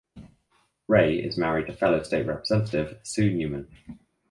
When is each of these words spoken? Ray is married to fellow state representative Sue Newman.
Ray 0.87 1.17
is 1.19 1.37
married 1.37 1.67
to 1.67 1.73
fellow 1.77 2.01
state 2.01 2.25
representative 2.25 2.97
Sue 3.03 3.29
Newman. 3.31 3.67